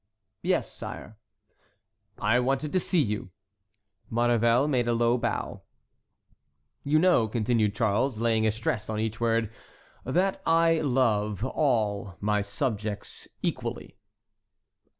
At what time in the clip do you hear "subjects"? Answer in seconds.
12.41-13.27